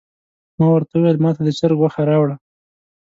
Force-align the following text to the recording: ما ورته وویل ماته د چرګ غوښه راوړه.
ما 0.59 0.67
ورته 0.71 0.93
وویل 0.95 1.17
ماته 1.25 1.41
د 1.45 1.49
چرګ 1.57 1.77
غوښه 1.81 2.01
راوړه. 2.09 2.35